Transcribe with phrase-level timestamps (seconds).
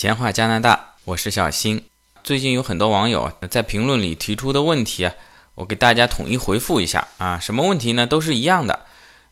[0.00, 1.84] 闲话加拿大，我是小新。
[2.24, 5.12] 最近有很多网友在评论里提出的问题啊，
[5.56, 7.38] 我给大家统一回复一下啊。
[7.38, 8.06] 什么问题呢？
[8.06, 8.80] 都是一样的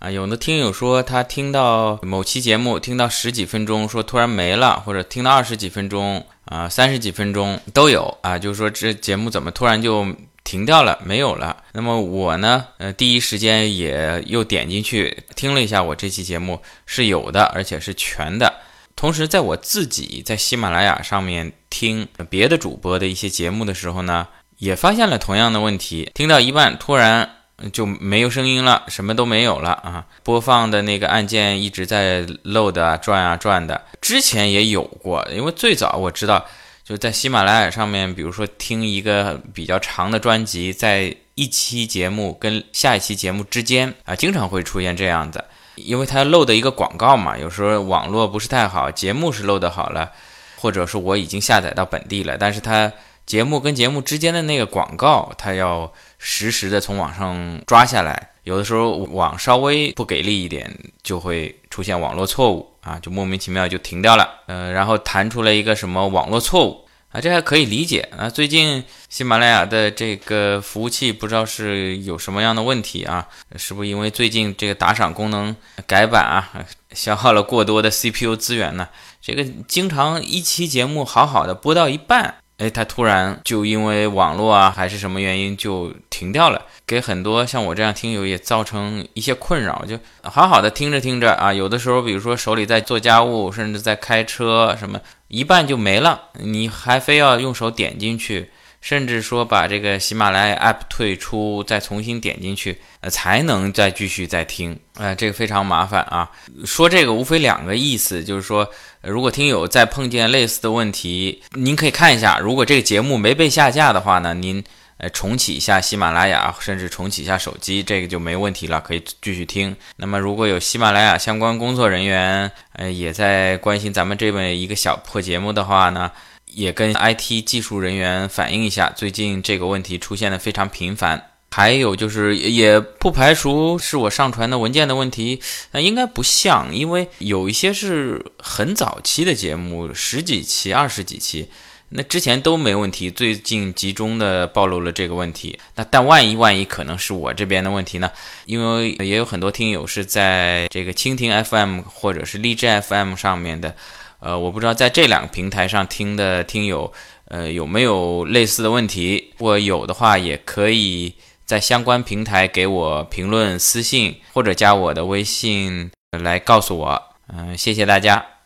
[0.00, 0.10] 啊。
[0.10, 10.04] 有的听友说他听到某期节目听到十几分钟，说突然没了，或者听到二十几分钟啊、三十几分钟都有啊，就是说这节目怎么突然就
[10.42, 11.62] 停掉了，没有了。
[11.74, 18.52] 那么我呢，呃，第一时间也又点进去听了一下，我这期节目是有的，而且是全的。
[18.96, 24.26] 同时，在我自己在喜马拉雅上面听别的主播的一些节目的时候呢，
[24.56, 26.10] 也发现了同样的问题。
[26.14, 27.30] 听到一半，突然
[27.72, 30.06] 就没有声音了，什么都没有了啊！
[30.22, 33.84] 播放的那个按键一直在 load 啊，转啊转的。
[34.00, 36.46] 之前也有过，因为最早我知道，
[36.82, 45.44] 就在喜马拉雅上面，比如说听一个比较长的专辑，在一期节目跟下一期节目之间啊，经常会出现这样的。
[45.76, 50.10] 因为它漏的一个广告嘛，有时候网络不是太好，节目是漏的好了，
[50.56, 52.90] 或者是我已经下载到本地了，但是它
[53.24, 66.85] 节目跟节目之间的那个广告，它要实时的从网上抓下来，有的时候网稍微不给力一点，就会出现网络错误啊，就莫名其妙就停掉了，呃，然后弹出了一个什么网络错误。
[67.16, 68.28] 啊，这还可以理解啊。
[68.28, 73.26] 最近喜马拉雅的这个服务器不知道是有什么样的问题啊？
[73.56, 75.56] 是不是因为最近这个打赏功能
[75.86, 76.52] 改版啊，
[76.92, 78.86] 消耗了过多的 CPU 资源呢？
[79.22, 89.84] 这个经常一期节目好好的播到一半，哎，它突然就因为网络啊还是什么原因就停掉了，给很多像我这样听友也造成一些困扰。
[89.86, 94.98] 就好好的听着听着啊，有的时候比如说手里在做家务，甚至在开车什么。
[95.28, 98.48] 一半就没了，你还非要用手点进去，
[98.80, 106.30] 甚至说把这个喜马拉雅 app 退出，再重新点进去，呃，才能再继续再听，呃，这个非常麻烦啊。
[106.64, 108.68] 说这个无非两个意思，就是说，
[109.02, 114.62] 如果听友再碰见类似的问题，您可以看一下，如果这个节目没被下架的话呢，您。
[114.98, 119.76] 呃，重启一下喜马拉雅，甚至重启一下手机，这个就没问题了，可以继续听。
[119.96, 126.10] 那么，如果有喜马拉雅相关工作人员，呃，也在关心咱们这么一个小破节目的话呢，
[126.46, 131.30] 也跟 IT 技术人员反映一下，最近这个问题出现的非常频繁。
[131.50, 135.40] 还有就是，也不排除是我上传的文件的问题，
[135.72, 141.48] 那应该不像，因为有一些是很早期的节目，十几期、二十几期。
[141.88, 145.56] 那之前都没问题，最近集中的暴露了这个问题。
[145.76, 148.10] 那但万一万一可能是我这边的问题呢？
[148.44, 153.76] 因为也有很多听友是在这个蜻蜓 FM 或者是荔枝 FM 上面的，
[154.18, 156.92] 呃，我不知道在这两个平台上听的听友，
[157.26, 159.32] 呃，有没有类似的问题？
[159.38, 161.14] 如果有的话，也可以
[161.44, 167.02] 在相关平台给我评论、私信或者加我的微信来告诉我。
[167.28, 168.26] 嗯，谢谢大家。